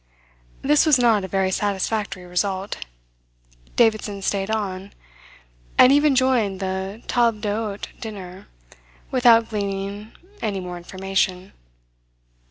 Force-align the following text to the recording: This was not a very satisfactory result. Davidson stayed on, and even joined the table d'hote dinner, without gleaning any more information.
This 0.63 0.87
was 0.87 0.97
not 0.97 1.23
a 1.23 1.27
very 1.27 1.51
satisfactory 1.51 2.25
result. 2.25 2.87
Davidson 3.75 4.23
stayed 4.23 4.49
on, 4.49 4.93
and 5.77 5.91
even 5.91 6.15
joined 6.15 6.59
the 6.59 7.03
table 7.07 7.39
d'hote 7.39 7.89
dinner, 7.99 8.47
without 9.11 9.49
gleaning 9.49 10.13
any 10.41 10.59
more 10.59 10.77
information. 10.77 11.53